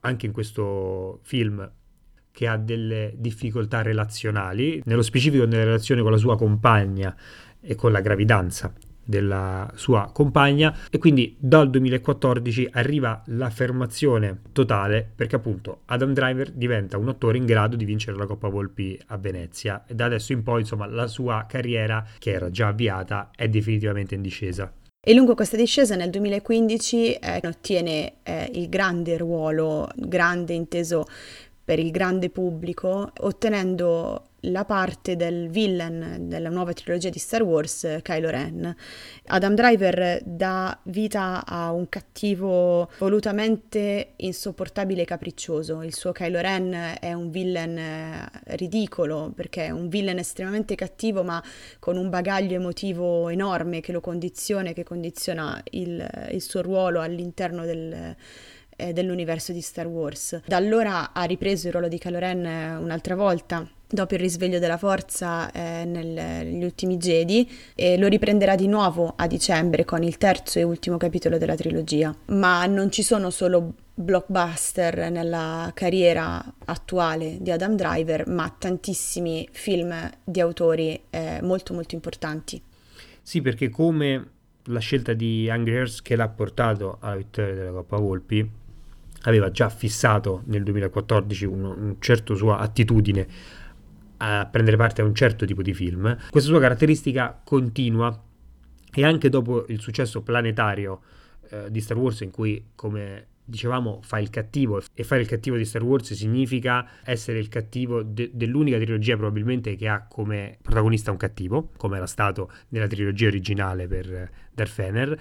anche 0.00 0.26
in 0.26 0.32
questo 0.32 1.20
film 1.22 1.70
che 2.32 2.48
ha 2.48 2.56
delle 2.56 3.14
difficoltà 3.16 3.82
relazionali, 3.82 4.82
nello 4.86 5.02
specifico 5.02 5.46
nella 5.46 5.64
relazione 5.64 6.02
con 6.02 6.10
la 6.10 6.18
sua 6.18 6.36
compagna 6.36 7.14
e 7.60 7.76
con 7.76 7.92
la 7.92 8.00
gravidanza 8.00 8.72
della 9.06 9.70
sua 9.76 10.10
compagna 10.12 10.76
e 10.90 10.98
quindi 10.98 11.36
dal 11.38 11.70
2014 11.70 12.68
arriva 12.72 13.22
l'affermazione 13.26 14.40
totale 14.52 15.08
perché 15.14 15.36
appunto 15.36 15.80
Adam 15.86 16.12
Driver 16.12 16.50
diventa 16.50 16.98
un 16.98 17.08
attore 17.08 17.38
in 17.38 17.46
grado 17.46 17.76
di 17.76 17.84
vincere 17.84 18.16
la 18.16 18.26
Coppa 18.26 18.48
Volpi 18.48 19.00
a 19.06 19.16
Venezia 19.16 19.84
e 19.86 19.94
da 19.94 20.06
adesso 20.06 20.32
in 20.32 20.42
poi 20.42 20.60
insomma 20.60 20.86
la 20.86 21.06
sua 21.06 21.46
carriera 21.48 22.04
che 22.18 22.32
era 22.32 22.50
già 22.50 22.68
avviata 22.68 23.30
è 23.34 23.48
definitivamente 23.48 24.14
in 24.14 24.22
discesa. 24.22 24.72
E 25.08 25.14
lungo 25.14 25.36
questa 25.36 25.56
discesa 25.56 25.94
nel 25.94 26.10
2015 26.10 27.12
eh, 27.12 27.40
ottiene 27.44 28.14
eh, 28.24 28.50
il 28.54 28.68
grande 28.68 29.16
ruolo, 29.16 29.88
grande 29.94 30.52
inteso 30.52 31.06
per 31.64 31.78
il 31.78 31.92
grande 31.92 32.28
pubblico, 32.28 33.12
ottenendo 33.20 34.30
la 34.46 34.64
parte 34.64 35.16
del 35.16 35.48
villain 35.48 36.28
della 36.28 36.48
nuova 36.48 36.72
trilogia 36.72 37.08
di 37.08 37.18
Star 37.18 37.42
Wars, 37.42 37.98
Kylo 38.02 38.30
Ren. 38.30 38.74
Adam 39.26 39.54
Driver 39.54 40.22
dà 40.24 40.78
vita 40.84 41.44
a 41.46 41.72
un 41.72 41.88
cattivo 41.88 42.90
volutamente 42.98 44.12
insopportabile 44.16 45.02
e 45.02 45.04
capriccioso. 45.04 45.82
Il 45.82 45.94
suo 45.94 46.12
Kylo 46.12 46.40
Ren 46.40 46.96
è 47.00 47.12
un 47.12 47.30
villain 47.30 47.78
eh, 47.78 48.30
ridicolo 48.56 49.32
perché 49.34 49.66
è 49.66 49.70
un 49.70 49.88
villain 49.88 50.18
estremamente 50.18 50.74
cattivo 50.74 51.22
ma 51.22 51.42
con 51.78 51.96
un 51.96 52.08
bagaglio 52.08 52.54
emotivo 52.54 53.28
enorme 53.28 53.80
che 53.80 53.92
lo 53.92 54.00
condiziona 54.00 54.72
che 54.72 54.84
condiziona 54.84 55.62
il, 55.70 56.06
il 56.30 56.42
suo 56.42 56.62
ruolo 56.62 57.00
all'interno 57.00 57.64
del 57.64 58.16
eh, 58.76 58.92
dell'universo 58.92 59.52
di 59.52 59.60
Star 59.60 59.86
Wars. 59.86 60.40
Da 60.46 60.56
allora 60.56 61.12
ha 61.12 61.24
ripreso 61.24 61.66
il 61.66 61.72
ruolo 61.72 61.88
di 61.88 61.98
Kylo 61.98 62.18
Ren 62.18 62.44
eh, 62.44 62.76
un'altra 62.76 63.14
volta, 63.14 63.66
dopo 63.88 64.14
il 64.14 64.20
risveglio 64.20 64.58
della 64.58 64.76
forza 64.76 65.50
eh, 65.52 65.84
nel, 65.84 66.06
negli 66.06 66.64
ultimi 66.64 66.96
Jedi 66.96 67.48
e 67.74 67.96
lo 67.96 68.08
riprenderà 68.08 68.54
di 68.54 68.66
nuovo 68.66 69.12
a 69.16 69.26
dicembre 69.26 69.84
con 69.84 70.02
il 70.02 70.16
terzo 70.18 70.58
e 70.58 70.62
ultimo 70.62 70.96
capitolo 70.96 71.38
della 71.38 71.54
trilogia. 71.54 72.14
Ma 72.26 72.66
non 72.66 72.90
ci 72.90 73.02
sono 73.02 73.30
solo 73.30 73.74
blockbuster 73.94 75.10
nella 75.10 75.70
carriera 75.74 76.44
attuale 76.66 77.38
di 77.40 77.50
Adam 77.50 77.76
Driver, 77.76 78.28
ma 78.28 78.54
tantissimi 78.56 79.48
film 79.52 79.94
di 80.22 80.40
autori 80.40 81.00
eh, 81.10 81.40
molto 81.42 81.72
molto 81.72 81.94
importanti. 81.94 82.60
Sì, 83.22 83.40
perché 83.40 83.70
come 83.70 84.30
la 84.64 84.80
scelta 84.80 85.12
di 85.12 85.48
Angry 85.48 85.74
Hearts 85.74 86.02
che 86.02 86.16
l'ha 86.16 86.28
portato 86.28 86.98
alla 87.00 87.16
vittoria 87.16 87.54
della 87.54 87.70
Coppa 87.70 87.96
Volpi 87.96 88.48
aveva 89.22 89.50
già 89.50 89.68
fissato 89.68 90.42
nel 90.46 90.62
2014 90.62 91.44
un, 91.44 91.64
un 91.64 91.96
certo 91.98 92.34
sua 92.34 92.58
attitudine 92.58 93.26
a 94.18 94.46
prendere 94.50 94.76
parte 94.76 95.02
a 95.02 95.04
un 95.04 95.14
certo 95.14 95.44
tipo 95.44 95.62
di 95.62 95.74
film. 95.74 96.16
Questa 96.30 96.50
sua 96.50 96.60
caratteristica 96.60 97.40
continua 97.42 98.22
e 98.92 99.04
anche 99.04 99.28
dopo 99.28 99.66
il 99.68 99.80
successo 99.80 100.22
planetario 100.22 101.00
eh, 101.50 101.70
di 101.70 101.80
Star 101.80 101.96
Wars 101.96 102.20
in 102.20 102.30
cui 102.30 102.70
come 102.74 103.26
dicevamo 103.48 104.00
fa 104.02 104.18
il 104.18 104.28
cattivo 104.28 104.82
e 104.92 105.04
fare 105.04 105.20
il 105.20 105.28
cattivo 105.28 105.56
di 105.56 105.64
Star 105.64 105.82
Wars 105.82 106.12
significa 106.14 106.88
essere 107.04 107.38
il 107.38 107.48
cattivo 107.48 108.02
de- 108.02 108.30
dell'unica 108.32 108.76
trilogia 108.76 109.16
probabilmente 109.16 109.76
che 109.76 109.86
ha 109.86 110.06
come 110.08 110.58
protagonista 110.60 111.12
un 111.12 111.16
cattivo 111.16 111.70
come 111.76 111.96
era 111.96 112.06
stato 112.06 112.50
nella 112.70 112.88
trilogia 112.88 113.28
originale 113.28 113.86
per 113.86 114.30
Darth 114.52 114.74
Vader 114.74 115.20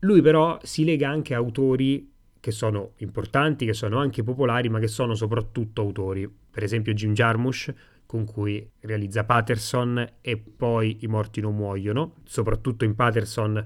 lui 0.00 0.22
però 0.22 0.58
si 0.62 0.84
lega 0.84 1.08
anche 1.08 1.34
a 1.34 1.38
autori 1.38 2.12
che 2.40 2.50
sono 2.52 2.92
importanti, 2.98 3.66
che 3.66 3.72
sono 3.72 3.98
anche 3.98 4.22
popolari, 4.22 4.68
ma 4.68 4.78
che 4.78 4.86
sono 4.86 5.14
soprattutto 5.14 5.80
autori. 5.80 6.32
Per 6.50 6.62
esempio 6.62 6.92
Jim 6.94 7.12
Jarmusch, 7.12 7.74
con 8.08 8.24
cui 8.24 8.66
realizza 8.80 9.24
Patterson 9.24 10.14
e 10.22 10.38
poi 10.38 10.96
I 11.00 11.06
morti 11.08 11.42
non 11.42 11.54
muoiono. 11.54 12.14
Soprattutto 12.24 12.86
in 12.86 12.94
Patterson 12.94 13.62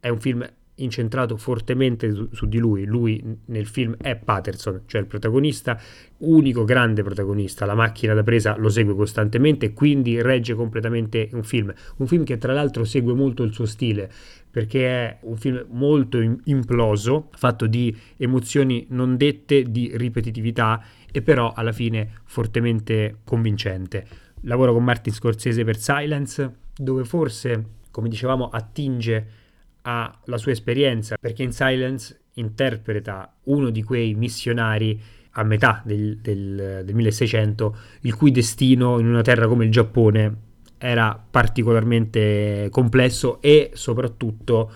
è 0.00 0.08
un 0.08 0.18
film 0.18 0.50
incentrato 0.76 1.36
fortemente 1.36 2.10
su, 2.10 2.26
su, 2.32 2.46
di 2.46 2.56
lui. 2.56 2.86
Lui 2.86 3.22
nel 3.48 3.66
film 3.66 3.94
è 4.00 4.16
Patterson, 4.16 4.84
cioè 4.86 5.02
il 5.02 5.06
protagonista, 5.06 5.78
unico 6.20 6.64
grande 6.64 7.02
protagonista. 7.02 7.66
La 7.66 7.74
macchina 7.74 8.14
da 8.14 8.22
presa 8.22 8.56
lo 8.56 8.70
segue 8.70 8.94
costantemente 8.94 9.74
quindi 9.74 10.22
regge 10.22 10.54
completamente 10.54 11.28
un 11.32 11.44
film. 11.44 11.70
Un 11.98 12.06
film 12.06 12.24
che 12.24 12.38
tra 12.38 12.54
l'altro 12.54 12.84
segue 12.84 13.12
molto 13.12 13.42
il 13.42 13.52
suo 13.52 13.66
stile 13.66 14.10
perché 14.52 14.86
è 14.86 15.18
un 15.22 15.36
film 15.38 15.64
molto 15.70 16.18
imploso, 16.44 17.30
fatto 17.34 17.66
di 17.66 17.96
emozioni 18.18 18.86
non 18.90 19.16
dette, 19.16 19.62
di 19.62 19.90
ripetitività 19.94 20.84
e 21.12 21.22
però 21.22 21.52
alla 21.54 21.72
fine 21.72 22.10
fortemente 22.24 23.18
convincente. 23.24 24.06
Lavoro 24.42 24.72
con 24.72 24.82
Martin 24.82 25.12
Scorsese 25.12 25.62
per 25.62 25.76
Silence, 25.78 26.54
dove 26.74 27.04
forse, 27.04 27.64
come 27.90 28.08
dicevamo, 28.08 28.48
attinge 28.48 29.40
alla 29.82 30.38
sua 30.38 30.52
esperienza, 30.52 31.16
perché 31.20 31.42
in 31.42 31.52
Silence 31.52 32.20
interpreta 32.34 33.34
uno 33.44 33.70
di 33.70 33.82
quei 33.82 34.14
missionari 34.14 35.00
a 35.32 35.42
metà 35.44 35.82
del, 35.84 36.18
del, 36.18 36.82
del 36.84 36.94
1600, 36.94 37.76
il 38.02 38.14
cui 38.14 38.30
destino 38.30 38.98
in 38.98 39.06
una 39.06 39.22
terra 39.22 39.46
come 39.46 39.64
il 39.64 39.70
Giappone 39.70 40.36
era 40.78 41.24
particolarmente 41.30 42.68
complesso 42.70 43.40
e 43.40 43.70
soprattutto 43.74 44.70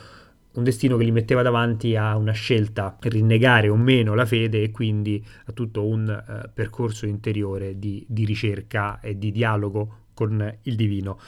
un 0.59 0.65
destino 0.65 0.97
che 0.97 1.05
li 1.05 1.11
metteva 1.11 1.43
davanti 1.43 1.97
a 1.97 2.17
una 2.17 2.33
scelta 2.33 2.97
rinnegare 3.01 3.69
o 3.69 3.77
meno 3.77 4.15
la 4.15 4.27
fede 4.27 4.63
e 4.63 4.71
quindi 4.71 5.25
a 5.47 5.53
tutto 5.53 5.87
un 5.87 6.09
uh, 6.09 6.51
percorso 6.53 7.07
interiore 7.07 7.79
di, 7.79 8.05
di, 8.09 8.25
ricerca 8.25 9.01
e 9.01 9.19
di 9.19 9.31
dialogo 9.33 10.05
con 10.15 10.59
il 10.63 10.77
divino. 10.77 11.19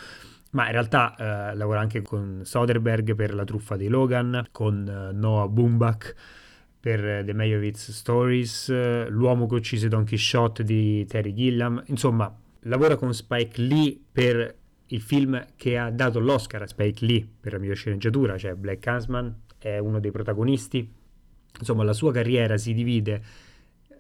Ma 0.51 0.67
in 0.67 0.73
realtà 0.73 1.15
eh, 1.51 1.55
lavora 1.55 1.81
anche 1.81 2.01
con 2.01 2.41
Soderbergh 2.43 3.15
per 3.15 3.35
La 3.35 3.45
truffa 3.45 3.77
di 3.77 3.89
Logan, 3.89 4.47
con 4.51 4.89
eh, 4.89 5.13
Noah 5.13 5.47
Baumbach 5.47 6.15
per 6.81 7.23
The 7.25 7.35
Meyerowitz 7.35 7.91
Stories, 7.91 8.71
eh, 8.71 9.07
L'uomo 9.11 9.47
che 9.47 9.57
uccise 9.57 9.89
Don 9.89 10.07
Quixote 10.07 10.65
di 10.65 11.05
Terry 11.07 11.35
Gilliam, 11.35 11.83
insomma 11.89 12.35
lavora 12.63 12.97
con 12.97 13.13
Spike 13.13 13.61
Lee 13.61 13.99
per 14.11 14.57
il 14.89 15.01
film 15.01 15.45
che 15.57 15.77
ha 15.77 15.91
dato 15.91 16.21
l'Oscar 16.21 16.63
a 16.63 16.67
Spike 16.67 17.05
Lee 17.05 17.27
per 17.41 17.53
la 17.53 17.59
miglior 17.59 17.77
sceneggiatura, 17.77 18.39
cioè 18.39 18.55
Black 18.55 18.85
Huntsman, 18.87 19.35
è 19.59 19.79
uno 19.79 20.01
dei 20.01 20.11
protagonisti, 20.11 20.89
insomma 21.59 21.83
la 21.83 21.93
sua 21.93 22.13
carriera 22.13 22.57
si 22.57 22.73
divide 22.73 23.23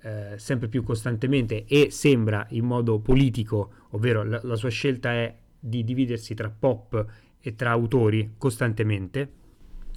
eh, 0.02 0.34
sempre 0.36 0.68
più 0.68 0.82
costantemente 0.82 1.64
e 1.66 1.90
sembra 1.90 2.46
in 2.50 2.64
modo 2.64 3.00
politico, 3.00 3.72
ovvero 3.90 4.22
la, 4.22 4.40
la 4.42 4.56
sua 4.56 4.70
scelta 4.70 5.12
è 5.12 5.34
di 5.58 5.84
dividersi 5.84 6.34
tra 6.34 6.50
pop 6.50 7.04
e 7.40 7.54
tra 7.54 7.70
autori 7.70 8.34
costantemente. 8.38 9.32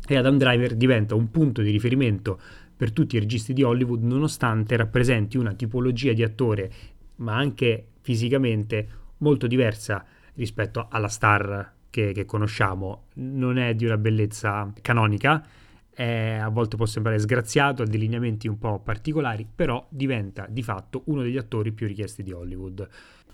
E 0.08 0.18
Adam 0.18 0.38
Driver 0.38 0.76
diventa 0.76 1.14
un 1.14 1.30
punto 1.30 1.62
di 1.62 1.70
riferimento 1.70 2.40
per 2.76 2.92
tutti 2.92 3.16
i 3.16 3.20
registi 3.20 3.54
di 3.54 3.62
Hollywood 3.62 4.02
nonostante 4.02 4.76
rappresenti 4.76 5.38
una 5.38 5.54
tipologia 5.54 6.14
di 6.14 6.24
attore 6.24 6.72
ma 7.18 7.36
anche 7.36 7.90
fisicamente 8.02 8.88
molto 9.18 9.46
diversa 9.46 10.04
rispetto 10.36 10.88
alla 10.90 11.08
star 11.08 11.74
che, 11.90 12.12
che 12.14 12.26
conosciamo 12.26 13.08
non 13.16 13.58
è 13.58 13.76
di 13.76 13.86
una 13.86 13.98
bellezza 13.98 14.72
canonica 14.82 15.46
è, 15.94 16.40
a 16.42 16.50
volte 16.50 16.78
può 16.78 16.86
sembrare 16.86 17.20
sgraziato, 17.20 17.84
ha 17.84 17.86
delineamenti 17.86 18.48
un 18.48 18.58
po' 18.58 18.80
particolari, 18.80 19.46
però 19.54 19.86
diventa 19.90 20.48
di 20.50 20.64
fatto 20.64 21.04
uno 21.06 21.22
degli 21.22 21.38
attori 21.38 21.72
più 21.72 21.86
richiesti 21.86 22.24
di 22.24 22.32
Hollywood 22.32 22.88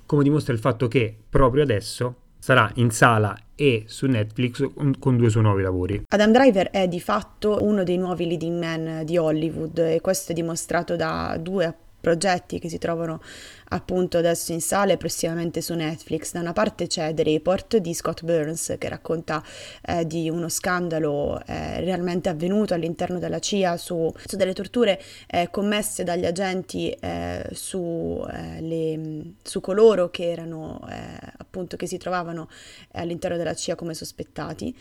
come 0.07 0.23
dimostra 0.23 0.53
il 0.53 0.59
fatto 0.59 0.87
che 0.87 1.15
proprio 1.29 1.63
adesso 1.63 2.15
sarà 2.39 2.71
in 2.75 2.91
sala 2.91 3.37
e 3.55 3.83
su 3.87 4.05
Netflix 4.05 4.65
con 4.99 5.17
due 5.17 5.29
suoi 5.29 5.43
nuovi 5.43 5.63
lavori. 5.63 6.03
Adam 6.07 6.31
Driver 6.31 6.69
è 6.69 6.87
di 6.87 7.01
fatto 7.01 7.57
uno 7.61 7.83
dei 7.83 7.97
nuovi 7.97 8.25
leading 8.25 8.57
man 8.57 9.05
di 9.05 9.17
Hollywood 9.17 9.77
e 9.79 9.99
questo 9.99 10.31
è 10.31 10.35
dimostrato 10.35 10.95
da 10.95 11.37
due 11.39 11.75
progetti 12.07 12.57
che 12.57 12.69
si 12.69 12.77
trovano 12.77 13.21
appunto 13.69 14.17
adesso 14.17 14.53
in 14.53 14.61
sala 14.61 14.93
e 14.93 14.97
prossimamente 14.97 15.61
su 15.61 15.73
Netflix. 15.73 16.31
Da 16.31 16.39
una 16.39 16.53
parte 16.53 16.87
c'è 16.87 17.13
The 17.13 17.23
Report 17.23 17.77
di 17.77 17.93
Scott 17.93 18.23
Burns 18.23 18.75
che 18.79 18.87
racconta 18.87 19.43
eh, 19.81 20.07
di 20.07 20.29
uno 20.29 20.47
scandalo 20.47 21.41
eh, 21.45 21.81
realmente 21.81 22.29
avvenuto 22.29 22.73
all'interno 22.73 23.19
della 23.19 23.39
CIA 23.39 23.75
su, 23.75 24.09
su 24.25 24.37
delle 24.37 24.53
torture 24.53 25.01
eh, 25.27 25.49
commesse 25.51 26.05
dagli 26.05 26.25
agenti 26.25 26.89
eh, 26.91 27.45
su, 27.51 28.25
eh, 28.31 28.61
le, 28.61 29.33
su, 29.43 29.59
coloro 29.59 30.09
che 30.09 30.31
erano 30.31 30.79
eh, 30.89 30.95
appunto 31.39 31.75
che 31.75 31.87
si 31.87 31.97
trovavano 31.97 32.47
all'interno 32.93 33.35
della 33.35 33.53
CIA 33.53 33.75
come 33.75 33.93
sospettati 33.93 34.73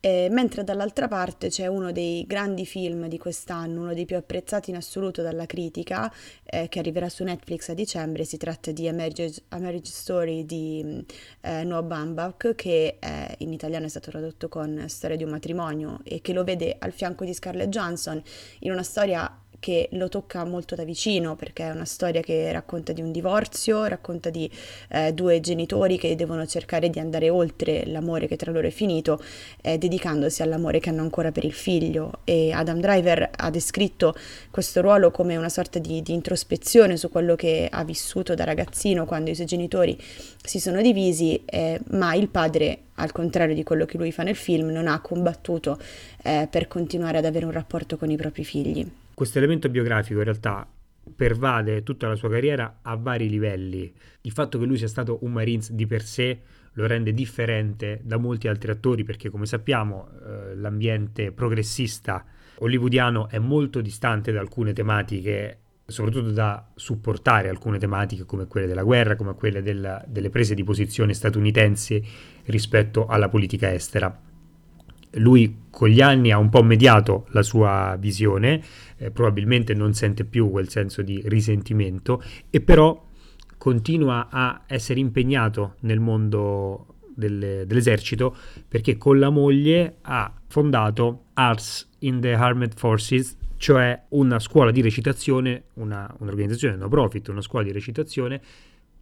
eh, 0.00 0.28
mentre 0.30 0.64
dall'altra 0.64 1.08
parte 1.08 1.48
c'è 1.48 1.66
uno 1.66 1.92
dei 1.92 2.24
grandi 2.26 2.64
film 2.66 3.08
di 3.08 3.18
quest'anno, 3.18 3.82
uno 3.82 3.94
dei 3.94 4.04
più 4.04 4.16
apprezzati 4.16 4.70
in 4.70 4.76
assoluto 4.76 5.22
dalla 5.22 5.46
critica, 5.46 6.12
eh, 6.44 6.68
che 6.68 6.78
arriverà 6.78 7.08
su 7.08 7.24
Netflix 7.24 7.68
a 7.68 7.74
dicembre, 7.74 8.24
si 8.24 8.36
tratta 8.36 8.70
di 8.70 8.88
A 8.88 8.92
Marriage, 8.92 9.42
Story 9.82 10.44
di 10.44 11.04
eh, 11.40 11.64
Noah 11.64 11.82
Baumbach, 11.82 12.54
che 12.54 12.98
in 13.38 13.52
italiano 13.52 13.86
è 13.86 13.88
stato 13.88 14.10
tradotto 14.10 14.48
con 14.48 14.84
Storia 14.88 15.16
di 15.16 15.24
un 15.24 15.30
matrimonio 15.30 16.00
e 16.04 16.20
che 16.20 16.32
lo 16.32 16.44
vede 16.44 16.76
al 16.78 16.92
fianco 16.92 17.24
di 17.24 17.34
Scarlett 17.34 17.68
Johansson 17.68 18.22
in 18.60 18.72
una 18.72 18.82
storia 18.82 19.30
che 19.60 19.88
lo 19.92 20.08
tocca 20.08 20.44
molto 20.44 20.74
da 20.74 20.84
vicino 20.84 21.36
perché 21.36 21.64
è 21.64 21.70
una 21.70 21.84
storia 21.84 22.20
che 22.20 22.52
racconta 22.52 22.92
di 22.92 23.00
un 23.00 23.10
divorzio, 23.10 23.84
racconta 23.84 24.30
di 24.30 24.50
eh, 24.90 25.12
due 25.12 25.40
genitori 25.40 25.98
che 25.98 26.14
devono 26.14 26.46
cercare 26.46 26.90
di 26.90 26.98
andare 26.98 27.28
oltre 27.28 27.84
l'amore 27.86 28.26
che 28.26 28.36
tra 28.36 28.52
loro 28.52 28.66
è 28.66 28.70
finito, 28.70 29.22
eh, 29.62 29.78
dedicandosi 29.78 30.42
all'amore 30.42 30.80
che 30.80 30.90
hanno 30.90 31.02
ancora 31.02 31.32
per 31.32 31.44
il 31.44 31.52
figlio. 31.52 32.20
E 32.24 32.52
Adam 32.52 32.80
Driver 32.80 33.30
ha 33.34 33.50
descritto 33.50 34.14
questo 34.50 34.80
ruolo 34.80 35.10
come 35.10 35.36
una 35.36 35.48
sorta 35.48 35.78
di, 35.78 36.02
di 36.02 36.12
introspezione 36.12 36.96
su 36.96 37.10
quello 37.10 37.34
che 37.34 37.68
ha 37.70 37.84
vissuto 37.84 38.34
da 38.34 38.44
ragazzino 38.44 39.04
quando 39.06 39.30
i 39.30 39.34
suoi 39.34 39.46
genitori 39.46 40.00
si 40.42 40.60
sono 40.60 40.80
divisi, 40.80 41.42
eh, 41.44 41.80
ma 41.90 42.14
il 42.14 42.28
padre 42.28 42.80
al 42.98 43.12
contrario 43.12 43.54
di 43.54 43.62
quello 43.62 43.84
che 43.84 43.96
lui 43.96 44.12
fa 44.12 44.22
nel 44.22 44.36
film, 44.36 44.70
non 44.70 44.88
ha 44.88 45.00
combattuto 45.00 45.78
eh, 46.22 46.48
per 46.50 46.68
continuare 46.68 47.18
ad 47.18 47.24
avere 47.24 47.44
un 47.44 47.52
rapporto 47.52 47.96
con 47.96 48.10
i 48.10 48.16
propri 48.16 48.44
figli. 48.44 48.86
Questo 49.18 49.38
elemento 49.38 49.68
biografico 49.68 50.18
in 50.18 50.26
realtà 50.26 50.64
pervade 51.16 51.82
tutta 51.82 52.06
la 52.06 52.14
sua 52.14 52.30
carriera 52.30 52.78
a 52.82 52.94
vari 52.94 53.28
livelli. 53.28 53.92
Il 54.20 54.30
fatto 54.30 54.60
che 54.60 54.64
lui 54.64 54.76
sia 54.76 54.86
stato 54.86 55.18
un 55.22 55.32
Marines 55.32 55.72
di 55.72 55.88
per 55.88 56.02
sé 56.02 56.38
lo 56.74 56.86
rende 56.86 57.12
differente 57.12 57.98
da 58.04 58.16
molti 58.16 58.46
altri 58.46 58.70
attori 58.70 59.02
perché 59.02 59.28
come 59.28 59.44
sappiamo 59.44 60.08
eh, 60.08 60.54
l'ambiente 60.54 61.32
progressista 61.32 62.24
hollywoodiano 62.58 63.28
è 63.28 63.40
molto 63.40 63.80
distante 63.80 64.30
da 64.30 64.38
alcune 64.38 64.72
tematiche 64.72 65.62
soprattutto 65.84 66.30
da 66.30 66.70
supportare 66.76 67.48
alcune 67.48 67.78
tematiche 67.78 68.24
come 68.24 68.46
quelle 68.46 68.68
della 68.68 68.84
guerra, 68.84 69.16
come 69.16 69.34
quelle 69.34 69.62
della, 69.62 70.00
delle 70.06 70.30
prese 70.30 70.54
di 70.54 70.62
posizione 70.62 71.12
statunitensi 71.12 72.00
rispetto 72.44 73.06
alla 73.06 73.28
politica 73.28 73.74
estera 73.74 74.26
lui 75.12 75.66
con 75.70 75.88
gli 75.88 76.00
anni 76.00 76.30
ha 76.30 76.38
un 76.38 76.48
po' 76.48 76.62
mediato 76.62 77.26
la 77.30 77.42
sua 77.42 77.96
visione, 77.98 78.62
eh, 78.96 79.10
probabilmente 79.10 79.74
non 79.74 79.94
sente 79.94 80.24
più 80.24 80.50
quel 80.50 80.68
senso 80.68 81.02
di 81.02 81.22
risentimento 81.26 82.22
e 82.50 82.60
però 82.60 83.06
continua 83.56 84.28
a 84.30 84.62
essere 84.66 85.00
impegnato 85.00 85.76
nel 85.80 86.00
mondo 86.00 86.94
del, 87.14 87.64
dell'esercito 87.66 88.34
perché 88.66 88.96
con 88.96 89.18
la 89.18 89.30
moglie 89.30 89.96
ha 90.02 90.32
fondato 90.46 91.24
Arts 91.34 91.88
in 92.00 92.20
the 92.20 92.32
Armed 92.32 92.74
Forces, 92.74 93.36
cioè 93.56 94.04
una 94.10 94.38
scuola 94.38 94.70
di 94.70 94.80
recitazione, 94.80 95.64
una, 95.74 96.12
un'organizzazione 96.18 96.76
no 96.76 96.88
profit, 96.88 97.28
una 97.28 97.40
scuola 97.42 97.64
di 97.64 97.72
recitazione 97.72 98.40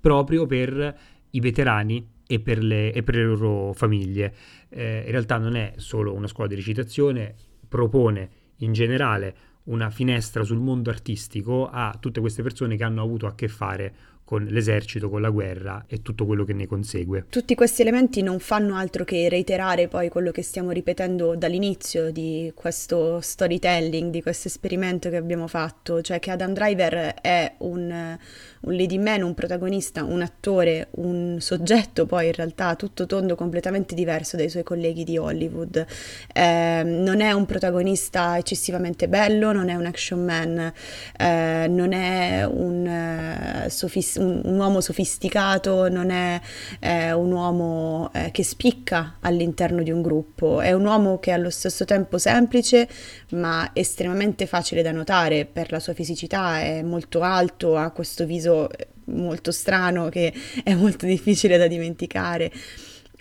proprio 0.00 0.46
per 0.46 0.98
i 1.30 1.40
veterani 1.40 2.14
e 2.26 2.40
per 2.40 2.62
le, 2.62 2.92
e 2.92 3.02
per 3.02 3.16
le 3.16 3.24
loro 3.24 3.72
famiglie. 3.72 4.34
Eh, 4.68 5.02
in 5.04 5.10
realtà 5.10 5.38
non 5.38 5.54
è 5.56 5.74
solo 5.76 6.12
una 6.12 6.26
scuola 6.26 6.48
di 6.48 6.54
recitazione, 6.56 7.34
propone 7.68 8.30
in 8.58 8.72
generale 8.72 9.36
una 9.64 9.90
finestra 9.90 10.44
sul 10.44 10.58
mondo 10.58 10.90
artistico 10.90 11.68
a 11.68 11.96
tutte 11.98 12.20
queste 12.20 12.42
persone 12.42 12.76
che 12.76 12.84
hanno 12.84 13.02
avuto 13.02 13.26
a 13.26 13.34
che 13.34 13.48
fare 13.48 13.94
con 14.26 14.44
l'esercito, 14.44 15.08
con 15.08 15.20
la 15.20 15.30
guerra 15.30 15.84
e 15.86 16.02
tutto 16.02 16.26
quello 16.26 16.44
che 16.44 16.52
ne 16.52 16.66
consegue. 16.66 17.26
Tutti 17.30 17.54
questi 17.54 17.82
elementi 17.82 18.22
non 18.22 18.40
fanno 18.40 18.74
altro 18.74 19.04
che 19.04 19.28
reiterare 19.28 19.86
poi 19.86 20.08
quello 20.08 20.32
che 20.32 20.42
stiamo 20.42 20.72
ripetendo 20.72 21.36
dall'inizio 21.36 22.10
di 22.10 22.50
questo 22.52 23.20
storytelling, 23.20 24.10
di 24.10 24.20
questo 24.22 24.48
esperimento 24.48 25.10
che 25.10 25.16
abbiamo 25.16 25.46
fatto, 25.46 26.02
cioè 26.02 26.18
che 26.18 26.32
Adam 26.32 26.52
Driver 26.54 27.14
è 27.22 27.54
un, 27.58 28.18
un 28.60 28.76
lady 28.76 28.98
man, 28.98 29.22
un 29.22 29.34
protagonista, 29.34 30.02
un 30.02 30.22
attore, 30.22 30.88
un 30.96 31.36
soggetto 31.38 32.04
poi 32.04 32.26
in 32.26 32.32
realtà 32.32 32.74
tutto 32.74 33.06
tondo 33.06 33.36
completamente 33.36 33.94
diverso 33.94 34.36
dai 34.36 34.50
suoi 34.50 34.64
colleghi 34.64 35.04
di 35.04 35.16
Hollywood. 35.16 35.86
Eh, 36.34 36.82
non 36.84 37.20
è 37.20 37.30
un 37.30 37.46
protagonista 37.46 38.36
eccessivamente 38.36 39.06
bello, 39.06 39.52
non 39.52 39.68
è 39.68 39.74
un 39.74 39.86
action 39.86 40.24
man, 40.24 40.72
eh, 41.16 41.66
non 41.68 41.92
è 41.92 42.44
un, 42.44 43.64
uh, 43.64 43.68
sofis- 43.68 44.14
un, 44.18 44.58
uomo 44.58 44.80
sofisticato, 44.80 45.88
non 45.88 46.10
è 46.10 46.40
eh, 46.80 47.12
un 47.12 47.32
uomo 47.32 48.10
eh, 48.12 48.30
che 48.32 48.42
spicca 48.42 49.16
all'interno 49.20 49.82
di 49.82 49.90
un 49.90 50.02
gruppo, 50.02 50.60
è 50.60 50.72
un 50.72 50.84
uomo 50.84 51.18
che 51.18 51.30
è 51.30 51.34
allo 51.34 51.50
stesso 51.50 51.84
tempo 51.84 52.18
semplice 52.18 52.88
ma 53.30 53.70
estremamente 53.72 54.46
facile 54.46 54.82
da 54.82 54.92
notare 54.92 55.44
per 55.44 55.70
la 55.70 55.80
sua 55.80 55.92
fisicità, 55.94 56.60
è 56.60 56.82
molto 56.82 57.22
alto, 57.22 57.76
ha 57.76 57.90
questo 57.90 58.24
viso 58.26 58.68
molto 59.06 59.52
strano 59.52 60.08
che 60.08 60.32
è 60.62 60.74
molto 60.74 61.06
difficile 61.06 61.56
da 61.56 61.66
dimenticare. 61.66 62.50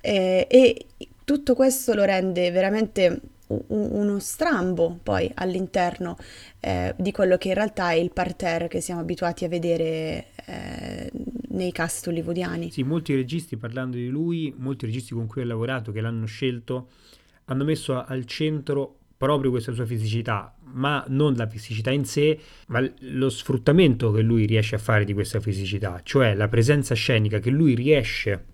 E, 0.02 0.48
e 0.50 0.86
tutto 1.24 1.56
questo 1.56 1.94
lo 1.94 2.04
rende 2.04 2.52
veramente 2.52 3.20
uno 3.48 4.20
strambo 4.20 4.98
poi 5.04 5.30
all'interno 5.36 6.18
eh, 6.60 6.94
di 6.98 7.12
quello 7.12 7.38
che 7.38 7.50
in 7.50 7.54
realtà 7.54 7.92
è 7.92 7.96
il 7.96 8.12
parterre 8.12 8.68
che 8.68 8.82
siamo 8.82 9.02
abituati 9.02 9.46
a 9.46 9.48
vedere 9.48 10.28
eh, 10.46 11.12
nei 11.50 11.72
cast 11.72 12.08
hollywoodiani. 12.08 12.72
Sì, 12.72 12.84
molti 12.84 13.16
registi 13.16 13.58
parlando 13.58 13.98
di 13.98 14.10
lui, 14.10 14.54
molti 14.58 14.86
registi 14.86 15.14
con 15.14 15.28
cui 15.28 15.42
ha 15.42 15.46
lavorato, 15.46 15.92
che 15.92 16.02
l'hanno 16.02 16.26
scelto, 16.26 16.90
hanno 17.46 17.64
messo 17.64 18.04
al 18.04 18.26
centro 18.26 19.00
proprio 19.18 19.50
questa 19.50 19.72
sua 19.72 19.86
fisicità, 19.86 20.54
ma 20.74 21.04
non 21.08 21.34
la 21.36 21.48
fisicità 21.48 21.92
in 21.92 22.06
sé, 22.06 22.38
ma 22.68 22.88
lo 23.00 23.30
sfruttamento 23.30 24.12
che 24.12 24.22
lui 24.22 24.46
riesce 24.46 24.76
a 24.76 24.80
fare 24.80 25.06
di 25.06 25.14
questa 25.14 25.40
fisicità, 25.40 26.02
cioè 26.04 26.36
la 26.36 26.48
presenza 26.48 26.94
scenica 26.96 27.40
che 27.40 27.50
lui 27.50 27.76
riesce 27.76 28.46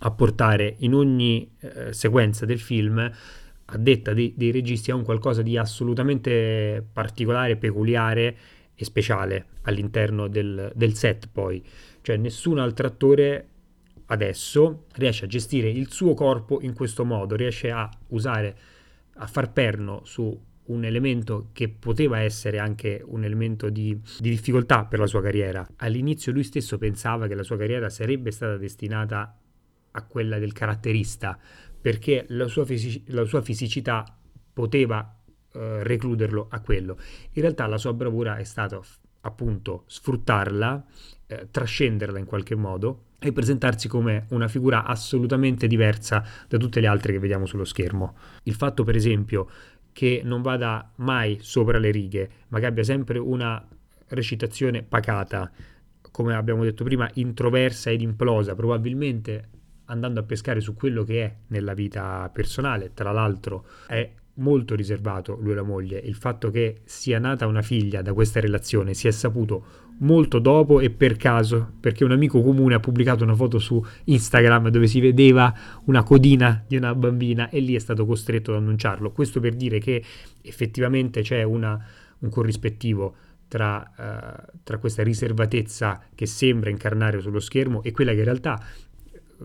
a 0.00 0.10
portare 0.10 0.76
in 0.80 0.94
ogni 0.94 1.50
eh, 1.60 1.92
sequenza 1.92 2.44
del 2.44 2.58
film 2.58 2.98
a 3.66 3.78
detta 3.78 4.12
dei, 4.12 4.34
dei 4.36 4.50
registi 4.50 4.90
è 4.90 4.94
un 4.94 5.04
qualcosa 5.04 5.40
di 5.40 5.56
assolutamente 5.56 6.84
particolare, 6.92 7.56
peculiare 7.56 8.36
e 8.74 8.84
speciale 8.84 9.46
all'interno 9.62 10.28
del, 10.28 10.72
del 10.74 10.94
set 10.94 11.28
poi. 11.30 11.62
Cioè 12.00 12.16
nessun 12.16 12.58
altro 12.58 12.86
attore 12.86 13.48
adesso 14.06 14.84
riesce 14.94 15.24
a 15.24 15.28
gestire 15.28 15.68
il 15.68 15.90
suo 15.90 16.14
corpo 16.14 16.60
in 16.60 16.74
questo 16.74 17.04
modo, 17.04 17.36
riesce 17.36 17.70
a 17.70 17.88
usare, 18.08 18.56
a 19.14 19.26
far 19.26 19.52
perno 19.52 20.02
su 20.04 20.38
un 20.66 20.84
elemento 20.84 21.50
che 21.52 21.68
poteva 21.68 22.20
essere 22.20 22.58
anche 22.58 23.02
un 23.04 23.24
elemento 23.24 23.68
di, 23.68 23.98
di, 24.18 24.30
difficoltà 24.30 24.84
per 24.84 24.98
la 24.98 25.06
sua 25.06 25.20
carriera. 25.20 25.66
All'inizio 25.76 26.32
lui 26.32 26.44
stesso 26.44 26.78
pensava 26.78 27.26
che 27.26 27.34
la 27.34 27.42
sua 27.42 27.56
carriera 27.56 27.90
sarebbe 27.90 28.30
stata 28.30 28.56
destinata 28.56 29.38
a 29.90 30.02
quella 30.06 30.38
del 30.38 30.52
caratterista, 30.52 31.38
perché 31.80 32.24
la 32.28 32.48
sua, 32.48 32.64
fisici- 32.64 33.04
la 33.08 33.24
sua 33.24 33.42
fisicità 33.42 34.04
poteva 34.52 35.18
eh, 35.54 35.82
recluderlo 35.82 36.48
a 36.50 36.60
quello. 36.60 36.98
In 37.32 37.42
realtà 37.42 37.66
la 37.66 37.78
sua 37.78 37.92
bravura 37.92 38.36
è 38.36 38.44
stata 38.44 38.80
appunto 39.20 39.84
sfruttarla, 39.86 40.84
eh, 41.26 41.48
trascenderla 41.50 42.18
in 42.18 42.26
qualche 42.26 42.54
modo 42.54 43.04
e 43.18 43.32
presentarsi 43.32 43.88
come 43.88 44.26
una 44.30 44.48
figura 44.48 44.84
assolutamente 44.84 45.66
diversa 45.66 46.22
da 46.48 46.58
tutte 46.58 46.80
le 46.80 46.86
altre 46.86 47.12
che 47.12 47.18
vediamo 47.18 47.46
sullo 47.46 47.64
schermo. 47.64 48.16
Il 48.42 48.54
fatto 48.54 48.84
per 48.84 48.96
esempio 48.96 49.48
che 49.92 50.22
non 50.24 50.42
vada 50.42 50.90
mai 50.96 51.38
sopra 51.40 51.78
le 51.78 51.90
righe, 51.90 52.30
ma 52.48 52.58
che 52.58 52.66
abbia 52.66 52.82
sempre 52.82 53.18
una 53.18 53.64
recitazione 54.08 54.82
pacata, 54.82 55.50
come 56.10 56.34
abbiamo 56.34 56.64
detto 56.64 56.84
prima, 56.84 57.08
introversa 57.14 57.90
ed 57.90 58.00
implosa, 58.00 58.54
probabilmente 58.54 59.48
andando 59.86 60.20
a 60.20 60.24
pescare 60.24 60.60
su 60.60 60.74
quello 60.74 61.04
che 61.04 61.24
è 61.24 61.34
nella 61.48 61.74
vita 61.74 62.28
personale. 62.32 62.92
Tra 62.92 63.12
l'altro 63.12 63.66
è 63.86 64.10
molto 64.36 64.74
riservato 64.74 65.38
lui 65.40 65.52
e 65.52 65.54
la 65.54 65.62
moglie. 65.62 65.98
Il 65.98 66.14
fatto 66.14 66.50
che 66.50 66.80
sia 66.84 67.18
nata 67.18 67.46
una 67.46 67.62
figlia 67.62 68.02
da 68.02 68.12
questa 68.12 68.40
relazione 68.40 68.94
si 68.94 69.06
è 69.06 69.10
saputo 69.10 69.82
molto 69.98 70.38
dopo 70.38 70.80
e 70.80 70.90
per 70.90 71.16
caso, 71.16 71.72
perché 71.78 72.04
un 72.04 72.12
amico 72.12 72.42
comune 72.42 72.74
ha 72.74 72.80
pubblicato 72.80 73.22
una 73.22 73.34
foto 73.34 73.58
su 73.58 73.82
Instagram 74.04 74.68
dove 74.68 74.86
si 74.86 75.00
vedeva 75.00 75.54
una 75.84 76.02
codina 76.02 76.64
di 76.66 76.76
una 76.76 76.94
bambina 76.94 77.48
e 77.48 77.60
lì 77.60 77.74
è 77.74 77.78
stato 77.78 78.04
costretto 78.06 78.52
ad 78.52 78.58
annunciarlo. 78.58 79.12
Questo 79.12 79.40
per 79.40 79.54
dire 79.54 79.78
che 79.78 80.02
effettivamente 80.42 81.22
c'è 81.22 81.42
una, 81.42 81.82
un 82.18 82.28
corrispettivo 82.28 83.14
tra, 83.46 83.92
uh, 83.96 84.58
tra, 84.64 84.78
questa 84.78 85.02
riservatezza 85.02 86.02
che 86.14 86.26
sembra 86.26 86.70
incarnare 86.70 87.20
sullo 87.20 87.40
schermo 87.40 87.82
e 87.82 87.92
quella 87.92 88.12
che 88.12 88.18
in 88.18 88.24
realtà 88.24 88.60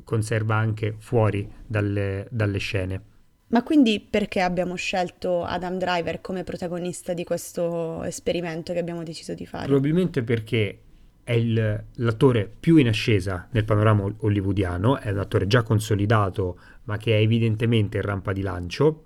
conserva 0.04 0.56
anche 0.56 0.96
fuori 0.98 1.48
dalle, 1.68 2.28
dalle 2.32 2.58
scene. 2.58 3.02
Ma 3.50 3.64
quindi 3.64 4.00
perché 4.00 4.42
abbiamo 4.42 4.76
scelto 4.76 5.44
Adam 5.44 5.78
Driver 5.78 6.22
come 6.22 6.44
protagonista 6.44 7.14
di 7.14 7.24
questo 7.24 8.04
esperimento 8.04 8.74
che 8.74 8.80
abbiamo 8.80 9.04
deciso 9.04 9.34
di 9.34 9.48
fare? 9.48 9.66
Probabilmente 9.66 10.22
perché 10.22 10.82
è 11.24 11.34
il, 11.34 11.84
l'attore 11.96 12.52
più 12.60 12.78
in 12.78 12.88
ascesa 12.88 13.48
nel 13.52 13.66
panorama 13.66 14.12
hollywoodiano, 14.20 15.00
è 15.00 15.10
un 15.10 15.20
attore 15.20 15.48
già 15.48 15.64
consolidato 15.64 16.60
ma 16.84 16.98
che 16.98 17.18
è 17.18 17.22
evidentemente 17.22 17.98
in 17.98 18.04
rampa 18.04 18.34
di 18.34 18.42
lancio 18.42 19.06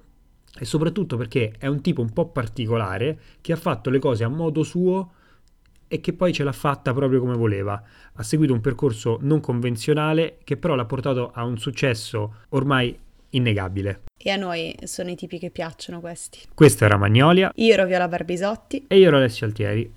e 0.58 0.66
soprattutto 0.66 1.16
perché 1.16 1.54
è 1.58 1.68
un 1.68 1.82
tipo 1.82 2.02
un 2.02 2.12
po' 2.12 2.28
particolare 2.28 3.20
che 3.40 3.54
ha 3.54 3.58
fatto 3.58 3.90
le 3.90 4.00
cose 4.00 4.26
a 4.26 4.30
modo 4.30 4.64
suo 4.64 5.14
e 5.88 6.02
che 6.02 6.14
poi 6.14 6.34
ce 6.34 6.44
l'ha 6.44 6.52
fatta 6.52 6.94
proprio 6.94 7.20
come 7.20 7.36
voleva. 7.36 7.82
Ha 8.14 8.24
seguito 8.24 8.54
un 8.54 8.62
percorso 8.62 9.20
non 9.22 9.40
convenzionale 9.40 10.40
che 10.44 10.58
però 10.58 10.76
l'ha 10.76 10.86
portato 10.86 11.32
a 11.34 11.44
un 11.44 11.58
successo 11.58 12.36
ormai 12.50 12.98
innegabile. 13.34 14.02
E 14.18 14.32
a 14.32 14.36
noi 14.36 14.76
sono 14.84 15.10
i 15.10 15.16
tipi 15.16 15.38
che 15.38 15.50
piacciono 15.50 16.00
questi. 16.00 16.40
Questo 16.54 16.86
era 16.86 16.98
Magnolia. 16.98 17.52
Io 17.56 17.74
ero 17.74 17.86
Viola 17.86 18.08
Barbisotti. 18.08 18.86
E 18.88 18.98
io 18.98 19.08
ero 19.08 19.18
Alessio 19.18 19.46
Altieri. 19.46 19.94